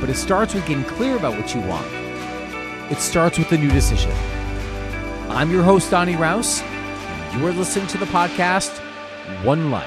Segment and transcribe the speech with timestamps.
[0.00, 1.86] but it starts with getting clear about what you want.
[2.90, 4.12] It starts with a new decision.
[5.28, 6.62] I'm your host, Donny Raus.
[6.62, 8.78] And You are listening to the podcast
[9.44, 9.86] One Life.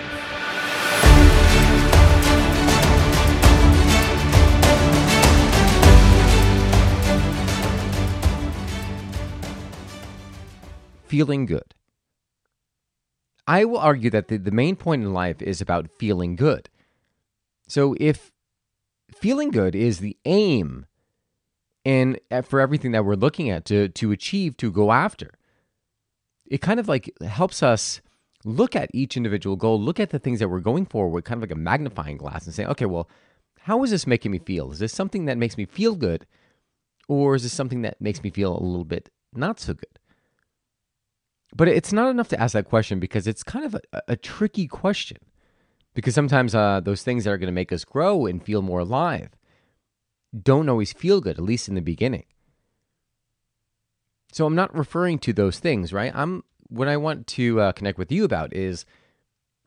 [11.05, 11.73] Feeling good.
[13.47, 16.69] I will argue that the, the main point in life is about feeling good.
[17.67, 18.31] So if
[19.21, 20.85] feeling good is the aim
[21.85, 25.31] and uh, for everything that we're looking at to to achieve to go after.
[26.45, 28.01] It kind of like helps us
[28.43, 31.37] look at each individual goal look at the things that we're going for with kind
[31.37, 33.07] of like a magnifying glass and say okay well
[33.63, 34.71] how is this making me feel?
[34.71, 36.25] Is this something that makes me feel good
[37.07, 39.99] or is this something that makes me feel a little bit not so good?
[41.55, 44.67] But it's not enough to ask that question because it's kind of a, a tricky
[44.67, 45.17] question
[45.93, 48.79] because sometimes uh, those things that are going to make us grow and feel more
[48.79, 49.29] alive
[50.39, 52.25] don't always feel good, at least in the beginning.
[54.31, 56.11] So I'm not referring to those things, right?
[56.15, 58.85] I'm what I want to uh, connect with you about is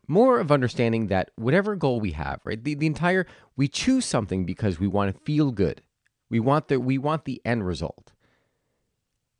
[0.09, 2.63] more of understanding that whatever goal we have, right?
[2.63, 5.83] The, the entire we choose something because we want to feel good.
[6.31, 8.13] We want the we want the end result.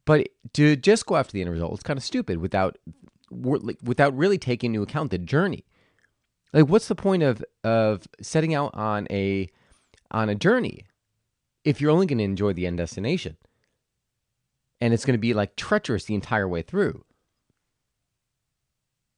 [0.05, 2.77] But to just go after the end result is kind of stupid without
[3.31, 5.65] without really taking into account the journey.
[6.55, 9.51] Like what's the point of of setting out on a
[10.13, 10.85] on a journey
[11.65, 13.37] if you're only going to enjoy the end destination.
[14.81, 17.05] And it's going to be like treacherous the entire way through.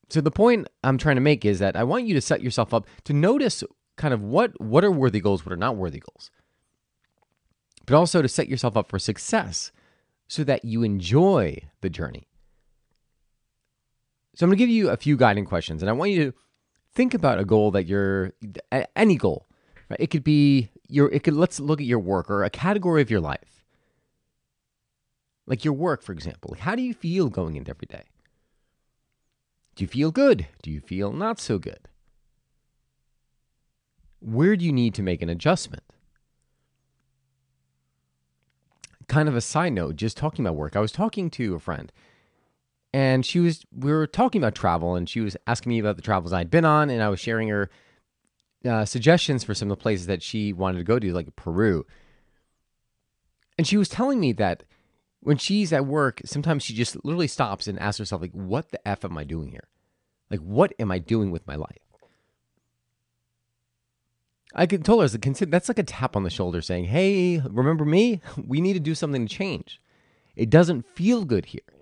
[0.09, 2.73] So the point I'm trying to make is that I want you to set yourself
[2.73, 3.63] up to notice
[3.97, 6.31] kind of what what are worthy goals, what are not worthy goals.
[7.85, 9.73] But also to set yourself up for success
[10.27, 12.29] so that you enjoy the journey.
[14.35, 16.39] So I'm going to give you a few guiding questions and I want you to
[16.97, 18.33] think about a goal that you're
[18.97, 19.47] any goal.
[19.89, 20.01] Right?
[20.01, 23.11] It could be your it could let's look at your work or a category of
[23.11, 23.63] your life.
[25.47, 26.57] Like your work, for example.
[26.59, 28.05] How do you feel going into every day?
[29.77, 30.49] Do you feel good?
[30.63, 31.87] Do you feel not so good?
[34.19, 35.85] Where do you need to make an adjustment?
[39.07, 40.75] Kind of a side note, just talking about work.
[40.75, 41.93] I was talking to a friend
[42.97, 46.03] and she was we were talking about travel and she was asking me about the
[46.03, 47.69] travels I'd been on and I was sharing her
[48.67, 51.85] uh, suggestions for some of the places that she wanted to go to, like Peru.
[53.59, 54.65] And she was telling me that
[55.21, 58.89] when she's at work, sometimes she just literally stops and asks herself, like, what the
[58.89, 59.69] F am I doing here?
[60.31, 61.77] Like, what am I doing with my life?
[64.55, 68.23] I could told her that's like a tap on the shoulder saying, Hey, remember me?
[68.47, 69.83] We need to do something to change.
[70.35, 71.76] It doesn't feel good here.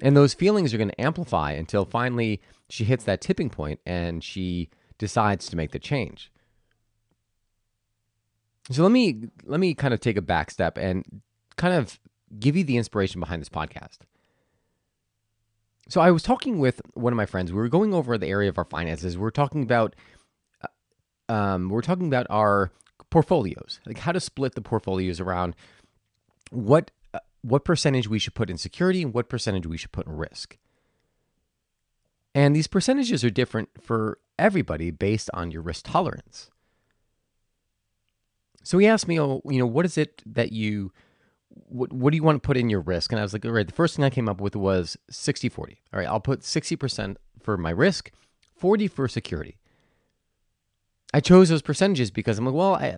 [0.00, 4.22] And those feelings are going to amplify until finally she hits that tipping point and
[4.22, 6.30] she decides to make the change.
[8.70, 11.22] So let me let me kind of take a back step and
[11.56, 11.98] kind of
[12.38, 13.98] give you the inspiration behind this podcast.
[15.88, 17.50] So I was talking with one of my friends.
[17.50, 19.16] We were going over the area of our finances.
[19.16, 19.96] We are talking about
[20.62, 22.70] uh, um, we are talking about our
[23.10, 25.56] portfolios, like how to split the portfolios around
[26.50, 26.90] what
[27.42, 30.56] what percentage we should put in security and what percentage we should put in risk.
[32.34, 36.50] And these percentages are different for everybody based on your risk tolerance.
[38.62, 40.92] So he asked me, oh, you know, what is it that you,
[41.48, 43.12] what, what do you want to put in your risk?
[43.12, 45.48] And I was like, all right, the first thing I came up with was 60
[45.48, 45.80] 40.
[45.92, 48.10] All right, I'll put 60% for my risk,
[48.56, 49.56] 40 for security.
[51.14, 52.96] I chose those percentages because I'm like, well, I,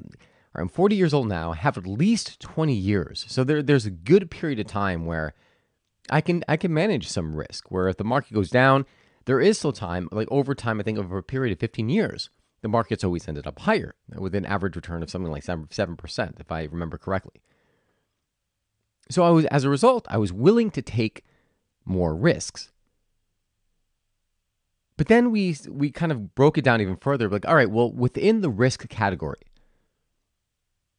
[0.54, 1.52] I'm 40 years old now.
[1.52, 3.24] I have at least 20 years.
[3.28, 5.34] So there, there's a good period of time where
[6.10, 7.70] I can I can manage some risk.
[7.70, 8.84] Where if the market goes down,
[9.26, 12.30] there is still time, like over time, I think over a period of 15 years,
[12.62, 16.52] the market's always ended up higher with an average return of something like 7%, if
[16.52, 17.40] I remember correctly.
[19.10, 21.24] So I was, as a result, I was willing to take
[21.84, 22.70] more risks.
[24.96, 27.28] But then we we kind of broke it down even further.
[27.28, 29.40] Like, all right, well, within the risk category,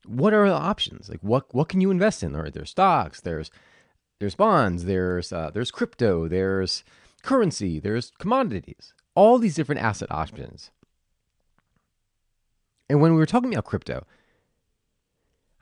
[0.05, 1.09] what are the options?
[1.09, 2.35] Like, what what can you invest in?
[2.35, 3.51] Right, there's stocks, there's
[4.19, 6.83] there's bonds, there's uh, there's crypto, there's
[7.23, 10.71] currency, there's commodities, all these different asset options.
[12.89, 14.05] And when we were talking about crypto,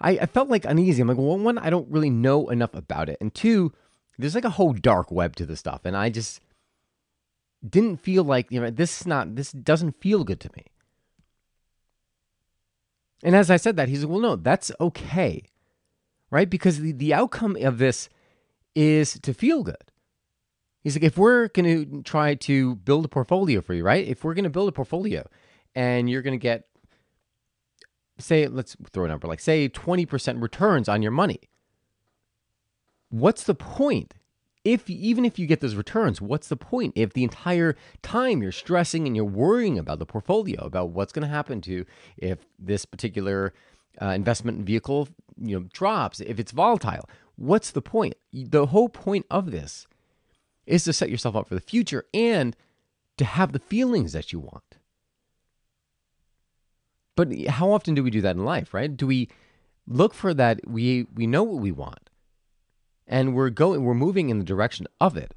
[0.01, 1.01] I, I felt like uneasy.
[1.01, 3.17] I'm like, well, one, I don't really know enough about it.
[3.21, 3.71] And two,
[4.17, 5.81] there's like a whole dark web to this stuff.
[5.83, 6.41] And I just
[7.67, 10.65] didn't feel like, you know, this is not, this doesn't feel good to me.
[13.23, 15.43] And as I said that, he's like, well, no, that's okay.
[16.31, 16.49] Right?
[16.49, 18.09] Because the, the outcome of this
[18.75, 19.91] is to feel good.
[20.81, 24.07] He's like, if we're going to try to build a portfolio for you, right?
[24.07, 25.27] If we're going to build a portfolio
[25.75, 26.67] and you're going to get,
[28.17, 31.41] say, let's throw a number, like say 20% returns on your money.
[33.09, 34.13] What's the point?
[34.69, 38.51] If even if you get those returns, what's the point if the entire time you're
[38.51, 41.85] stressing and you're worrying about the portfolio, about what's going to happen to
[42.17, 43.51] if this particular
[43.99, 45.07] uh, investment vehicle,
[45.41, 47.09] you know, drops, if it's volatile?
[47.35, 48.13] What's the point?
[48.31, 49.87] The whole point of this
[50.67, 52.55] is to set yourself up for the future and
[53.17, 54.77] to have the feelings that you want.
[57.15, 58.95] But how often do we do that in life, right?
[58.95, 59.29] Do we
[59.87, 62.08] look for that we we know what we want
[63.09, 65.33] and we're going we're moving in the direction of it.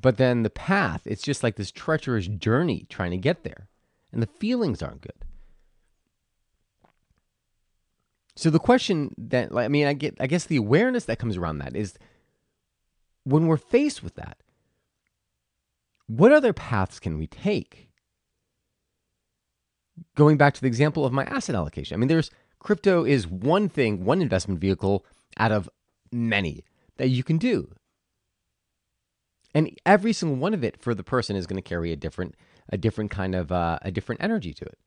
[0.00, 3.68] But then the path, it's just like this treacherous journey trying to get there.
[4.12, 5.24] And the feelings aren't good.
[8.36, 11.58] So the question that I mean, I get I guess the awareness that comes around
[11.58, 11.94] that is
[13.24, 14.38] when we're faced with that,
[16.06, 17.88] what other paths can we take?
[20.14, 21.94] Going back to the example of my asset allocation.
[21.94, 25.04] I mean, there's crypto is one thing, one investment vehicle
[25.36, 25.68] out of
[26.12, 26.64] many
[26.96, 27.70] that you can do.
[29.54, 32.34] And every single one of it for the person is going to carry a different
[32.70, 34.78] a different kind of uh, a different energy to it.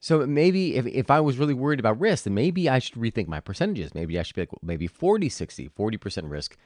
[0.00, 3.28] So maybe if, if I was really worried about risk, then maybe I should rethink
[3.28, 3.94] my percentages.
[3.94, 6.56] Maybe I should be like maybe 40, 60, 40% risk,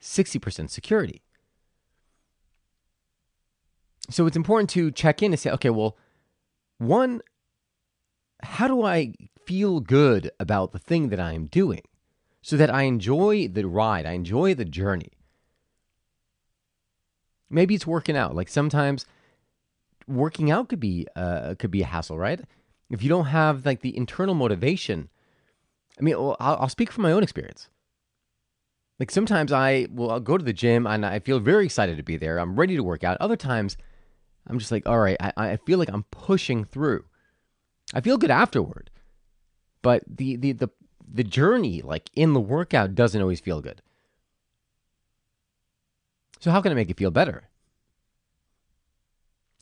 [0.00, 1.22] 60% security.
[4.10, 5.96] So it's important to check in and say, okay, well,
[6.78, 7.22] one,
[8.42, 9.14] how do I
[9.46, 11.82] feel good about the thing that I am doing
[12.42, 15.12] so that I enjoy the ride, I enjoy the journey?
[17.48, 18.34] Maybe it's working out.
[18.34, 19.06] Like sometimes
[20.08, 22.40] working out could be uh, could be a hassle, right?
[22.90, 25.08] If you don't have like the internal motivation,
[25.98, 27.68] I mean, I'll, I'll speak from my own experience.
[28.98, 32.02] Like sometimes I will I'll go to the gym and I feel very excited to
[32.02, 32.38] be there.
[32.38, 33.16] I'm ready to work out.
[33.20, 33.76] Other times
[34.46, 37.04] I'm just like, all right, I, I feel like I'm pushing through.
[37.94, 38.90] I feel good afterward.
[39.82, 40.70] But the, the the
[41.12, 43.82] the journey, like in the workout, doesn't always feel good.
[46.40, 47.44] So how can I make it feel better?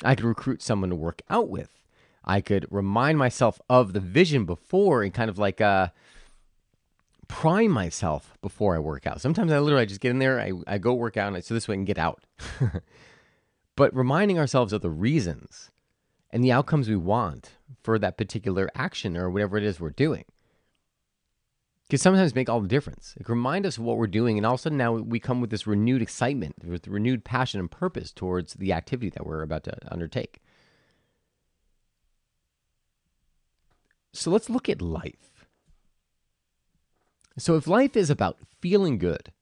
[0.02, 1.70] I could recruit someone to work out with.
[2.24, 5.88] I could remind myself of the vision before and kind of like uh
[7.28, 9.20] prime myself before I work out.
[9.20, 11.54] Sometimes I literally just get in there, I, I go work out, and I, so
[11.54, 12.24] this way I can get out.
[13.76, 15.70] but reminding ourselves of the reasons
[16.30, 20.24] and the outcomes we want for that particular action or whatever it is we're doing
[21.90, 23.14] can sometimes make all the difference.
[23.18, 25.40] Like remind us of what we're doing, and all of a sudden now we come
[25.40, 29.64] with this renewed excitement, with renewed passion and purpose towards the activity that we're about
[29.64, 30.40] to undertake.
[34.12, 35.46] So let's look at life.
[37.38, 39.32] So, if life is about feeling good,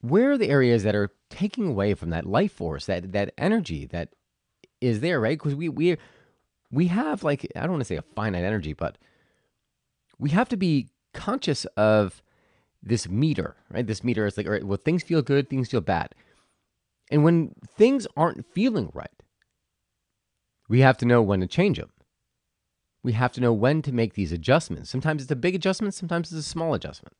[0.00, 3.86] where are the areas that are taking away from that life force, that that energy
[3.86, 4.10] that
[4.80, 5.38] is there, right?
[5.38, 5.96] Because we we
[6.70, 8.98] we have like I don't want to say a finite energy, but
[10.20, 12.22] we have to be conscious of
[12.82, 13.86] this meter, right?
[13.86, 16.14] This meter is like, all right, well, things feel good, things feel bad.
[17.10, 19.10] And when things aren't feeling right,
[20.68, 21.90] we have to know when to change them
[23.02, 24.90] we have to know when to make these adjustments.
[24.90, 27.16] Sometimes it's a big adjustment, sometimes it's a small adjustment.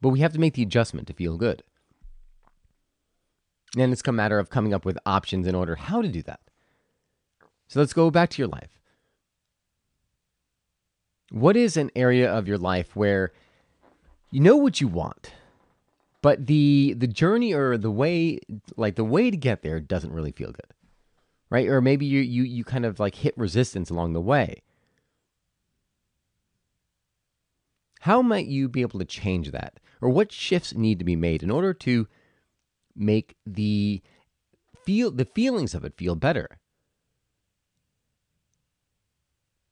[0.00, 1.62] But we have to make the adjustment to feel good.
[3.76, 6.40] And it's a matter of coming up with options in order how to do that.
[7.68, 8.81] So let's go back to your life.
[11.32, 13.32] What is an area of your life where
[14.30, 15.32] you know what you want,
[16.20, 18.38] but the the journey or the way
[18.76, 20.72] like the way to get there doesn't really feel good?
[21.52, 21.68] right?
[21.68, 24.62] Or maybe you you you kind of like hit resistance along the way.
[28.00, 29.78] How might you be able to change that?
[30.00, 32.08] Or what shifts need to be made in order to
[32.96, 34.02] make the
[34.84, 36.58] feel the feelings of it feel better?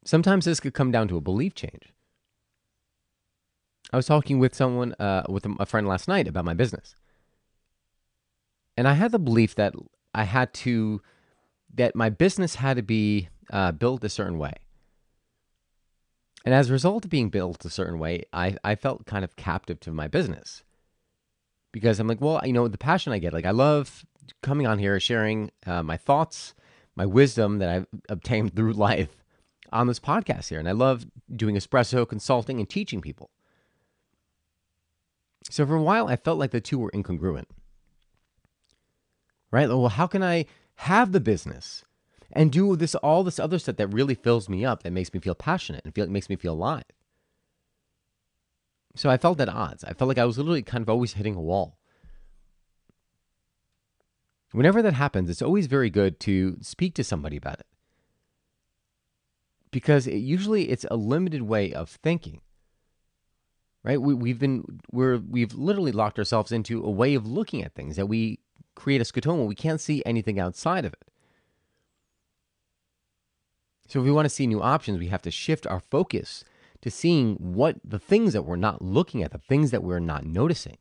[0.05, 1.93] Sometimes this could come down to a belief change.
[3.93, 6.95] I was talking with someone, uh, with a friend last night about my business.
[8.77, 9.75] And I had the belief that
[10.15, 11.03] I had to
[11.75, 14.55] that my business had to be uh, built a certain way.
[16.45, 19.37] And as a result of being built a certain way, I, I felt kind of
[19.37, 20.65] captive to my business
[21.73, 24.05] because I'm like, well, you know, the passion I get, like, I love
[24.43, 26.55] coming on here, sharing uh, my thoughts,
[26.97, 29.20] my wisdom that I've obtained through life
[29.73, 30.59] on this podcast here.
[30.59, 33.31] And I love doing espresso consulting and teaching people.
[35.49, 37.47] So for a while, I felt like the two were incongruent.
[39.51, 39.69] Right?
[39.69, 40.47] Well, how can I
[40.77, 41.85] have the business
[42.33, 45.21] and do this all this other stuff that really fills me up, that makes me
[45.21, 46.85] feel passionate and feel makes me feel alive?
[48.95, 49.85] So I felt at odds.
[49.85, 51.79] I felt like I was literally kind of always hitting a wall.
[54.53, 57.67] Whenever that happens, it's always very good to speak to somebody about it.
[59.71, 62.41] Because it, usually it's a limited way of thinking.
[63.83, 64.01] Right?
[64.01, 67.97] We, we've been we're we've literally locked ourselves into a way of looking at things
[67.97, 68.41] that we
[68.75, 69.47] create a scotoma.
[69.47, 71.11] We can't see anything outside of it.
[73.89, 76.45] So if we want to see new options, we have to shift our focus
[76.83, 80.25] to seeing what the things that we're not looking at, the things that we're not
[80.25, 80.79] noticing.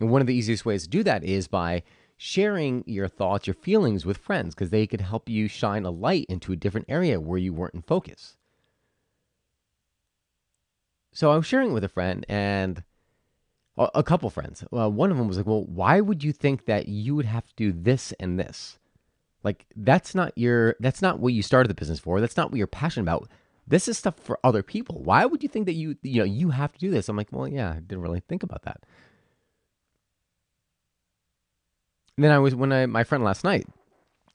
[0.00, 1.82] And one of the easiest ways to do that is by
[2.18, 6.26] sharing your thoughts, your feelings with friends, because they could help you shine a light
[6.28, 8.36] into a different area where you weren't in focus.
[11.12, 12.82] So I was sharing with a friend and
[13.78, 14.64] a couple friends.
[14.70, 17.46] Well, one of them was like, "Well, why would you think that you would have
[17.46, 18.78] to do this and this?
[19.44, 22.20] Like that's not your that's not what you started the business for.
[22.20, 23.28] That's not what you're passionate about.
[23.66, 25.02] This is stuff for other people.
[25.02, 27.28] Why would you think that you you know you have to do this?" I'm like,
[27.32, 28.82] "Well, yeah, I didn't really think about that."
[32.07, 33.66] And then I was when I my friend last night,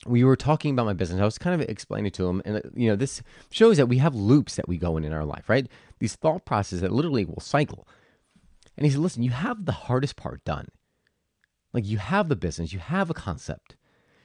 [0.06, 1.22] we were talking about my business.
[1.22, 3.98] I was kind of explaining to him, and uh, you know, this shows that we
[3.98, 5.68] have loops that we go in in our life, right?
[6.00, 7.88] These thought processes that literally will cycle.
[8.78, 10.70] And he said, "Listen, you have the hardest part done.
[11.74, 13.76] Like you have the business, you have a concept,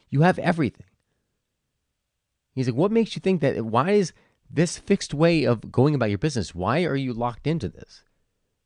[0.09, 0.87] you have everything."
[2.55, 3.65] He's like, "What makes you think that?
[3.65, 4.13] Why is
[4.51, 6.55] this fixed way of going about your business?
[6.55, 8.03] Why are you locked into this?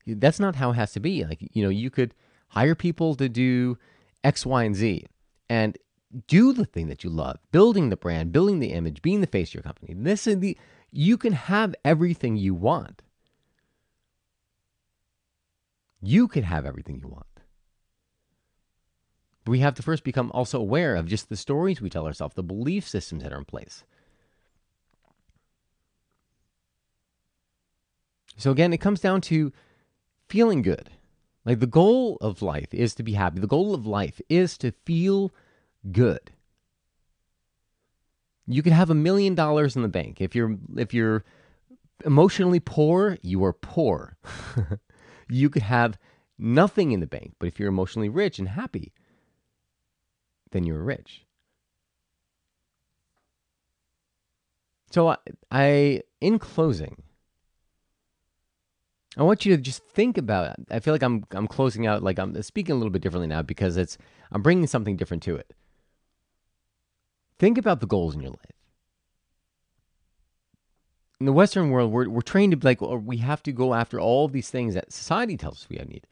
[0.06, 1.24] That's not how it has to be.
[1.24, 2.14] Like you know, you could
[2.48, 3.78] hire people to do."
[4.24, 5.06] X, Y, and Z
[5.48, 5.76] and
[6.26, 9.50] do the thing that you love, building the brand, building the image, being the face
[9.50, 9.94] of your company.
[9.94, 10.56] This is the
[10.90, 13.02] you can have everything you want.
[16.02, 17.26] You can have everything you want.
[19.46, 22.42] We have to first become also aware of just the stories we tell ourselves, the
[22.42, 23.84] belief systems that are in place.
[28.36, 29.52] So again, it comes down to
[30.28, 30.90] feeling good.
[31.44, 33.40] Like the goal of life is to be happy.
[33.40, 35.32] The goal of life is to feel
[35.90, 36.30] good.
[38.46, 40.20] You could have a million dollars in the bank.
[40.20, 41.24] If you're if you're
[42.04, 44.16] emotionally poor, you are poor.
[45.28, 45.98] you could have
[46.38, 48.92] nothing in the bank, but if you're emotionally rich and happy,
[50.50, 51.24] then you're rich.
[54.90, 55.16] So I,
[55.50, 57.02] I in closing,
[59.16, 60.66] I want you to just think about it.
[60.70, 63.42] I feel like I'm I'm closing out like I'm speaking a little bit differently now
[63.42, 63.98] because it's
[64.30, 65.52] I'm bringing something different to it.
[67.38, 68.52] Think about the goals in your life.
[71.20, 74.00] In the Western world, we're, we're trained to be like, we have to go after
[74.00, 76.06] all these things that society tells us we need.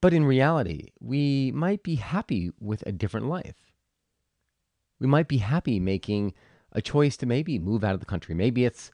[0.00, 3.72] But in reality, we might be happy with a different life.
[4.98, 6.34] We might be happy making
[6.72, 8.34] a choice to maybe move out of the country.
[8.34, 8.90] Maybe it's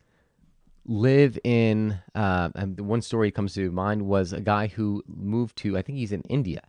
[0.88, 5.56] live in uh, and the one story comes to mind was a guy who moved
[5.58, 6.62] to I think he's in India,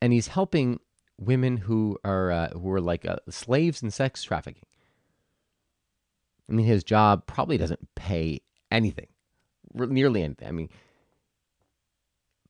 [0.00, 0.80] and he's helping
[1.18, 4.64] women who are uh, who are like uh, slaves in sex trafficking.
[6.48, 8.40] I mean, his job probably doesn't pay
[8.70, 9.08] anything,
[9.74, 10.48] nearly anything.
[10.48, 10.68] I mean,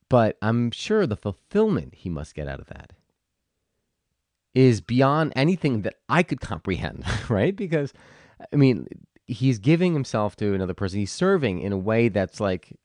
[0.09, 2.93] but I'm sure the fulfillment he must get out of that
[4.53, 7.55] is beyond anything that I could comprehend, right?
[7.55, 7.93] Because,
[8.51, 8.87] I mean,
[9.25, 10.99] he's giving himself to another person.
[10.99, 12.77] He's serving in a way that's like,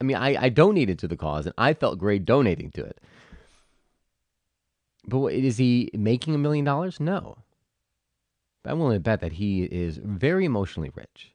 [0.00, 3.00] I mean, I, I donated to the cause and I felt great donating to it.
[5.06, 7.00] But what, is he making a million dollars?
[7.00, 7.38] No.
[8.62, 11.32] But I'm willing to bet that he is very emotionally rich.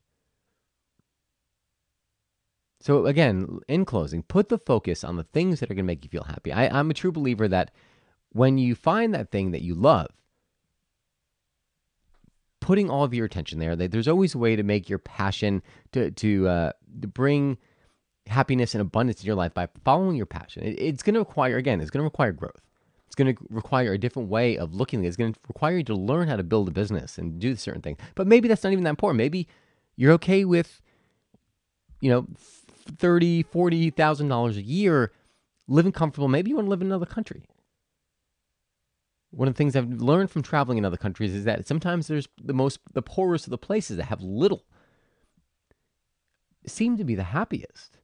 [2.82, 6.04] So, again, in closing, put the focus on the things that are going to make
[6.04, 6.54] you feel happy.
[6.54, 7.72] I, I'm a true believer that
[8.32, 10.08] when you find that thing that you love,
[12.70, 13.76] putting all of your attention there.
[13.76, 16.72] There's always a way to make your passion to to, uh,
[17.02, 17.58] to bring
[18.28, 20.62] happiness and abundance in your life by following your passion.
[20.62, 22.62] It, it's going to require again, it's going to require growth.
[23.08, 25.04] It's going to require a different way of looking.
[25.04, 27.82] It's going to require you to learn how to build a business and do certain
[27.82, 27.98] things.
[28.14, 29.18] But maybe that's not even that important.
[29.18, 29.48] Maybe
[29.96, 30.80] you're okay with,
[32.02, 32.28] you know,
[33.00, 35.12] thirty, forty thousand dollars a year,
[35.68, 36.28] living comfortable.
[36.28, 37.42] Maybe you want to live in another country
[39.32, 42.28] one of the things I've learned from traveling in other countries is that sometimes there's
[42.42, 44.66] the most the poorest of the places that have little
[46.66, 47.98] seem to be the happiest.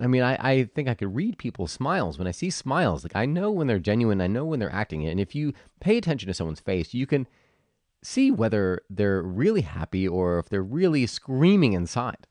[0.00, 2.16] I mean, I, I think I could read people's smiles.
[2.16, 5.02] When I see smiles, like I know when they're genuine, I know when they're acting
[5.02, 5.10] it.
[5.10, 7.26] And if you pay attention to someone's face, you can
[8.02, 12.26] see whether they're really happy or if they're really screaming inside.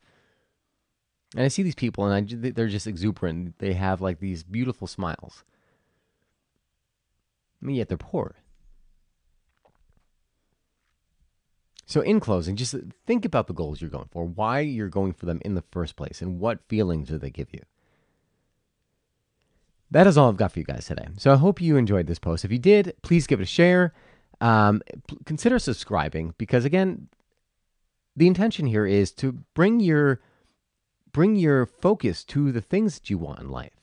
[1.36, 3.58] And I see these people and I, they're just exuberant.
[3.58, 5.44] They have like these beautiful smiles.
[7.62, 8.36] I mean, yet they're poor.
[11.86, 12.74] So, in closing, just
[13.04, 15.96] think about the goals you're going for, why you're going for them in the first
[15.96, 17.62] place, and what feelings do they give you.
[19.90, 21.08] That is all I've got for you guys today.
[21.16, 22.44] So, I hope you enjoyed this post.
[22.44, 23.92] If you did, please give it a share.
[24.40, 24.82] Um,
[25.26, 27.08] consider subscribing because, again,
[28.16, 30.20] the intention here is to bring your
[31.12, 33.79] bring your focus to the things that you want in life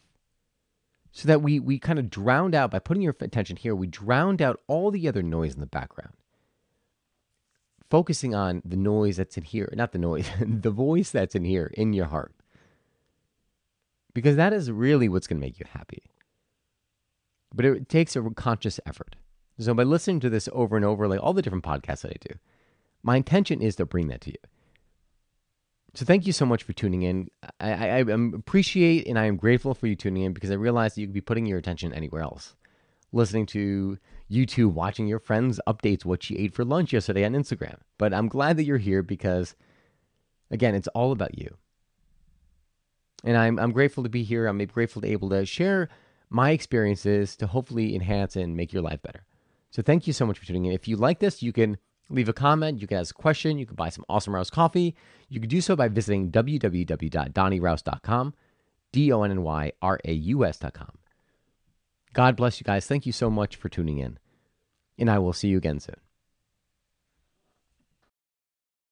[1.18, 4.42] so that we we kind of drowned out by putting your attention here we drowned
[4.42, 6.14] out all the other noise in the background
[7.90, 11.72] focusing on the noise that's in here, not the noise, the voice that's in here,
[11.74, 12.34] in your heart.
[14.14, 16.04] Because that is really what's going to make you happy.
[17.54, 19.16] But it takes a conscious effort.
[19.60, 22.18] So by listening to this over and over, like all the different podcasts that I
[22.20, 22.36] do,
[23.04, 24.38] my intention is to bring that to you.
[25.98, 27.28] So thank you so much for tuning in.
[27.60, 30.54] I, I, I um, appreciate and I am grateful for you tuning in because I
[30.54, 32.56] realize that you could be putting your attention anywhere else
[33.12, 33.98] listening to
[34.30, 37.78] YouTube, watching your friends' updates what she ate for lunch yesterday on Instagram.
[37.98, 39.56] But I'm glad that you're here because,
[40.52, 41.58] again, it's all about you.
[43.24, 44.46] And I'm, I'm grateful to be here.
[44.46, 45.90] I'm grateful to be able to share
[46.30, 49.26] my experiences to hopefully enhance and make your life better.
[49.72, 50.74] So thank you so much for tuning in.
[50.74, 53.66] If you like this, you can leave a comment, you can ask a question, you
[53.66, 54.96] can buy some Awesome Raus coffee.
[55.30, 58.34] You can do so by visiting www.donnyraus.com,
[58.92, 60.98] D O N N Y R A U S.com.
[62.14, 62.88] God bless you guys.
[62.88, 64.18] Thank you so much for tuning in.
[64.98, 66.07] And I will see you again soon.